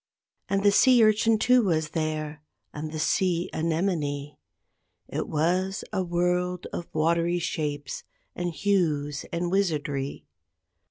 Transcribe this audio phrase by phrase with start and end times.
[0.49, 2.41] And the sea urchin too was there,
[2.73, 4.35] and the sea anemone.
[5.07, 8.03] It was a world of watery shapes
[8.35, 10.25] and hues and wizardry.